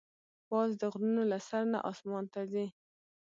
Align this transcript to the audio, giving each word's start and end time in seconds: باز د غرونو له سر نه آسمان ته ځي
باز 0.49 0.69
د 0.81 0.83
غرونو 0.93 1.23
له 1.31 1.37
سر 1.47 1.63
نه 1.73 1.79
آسمان 1.91 2.25
ته 2.33 2.41
ځي 2.51 2.67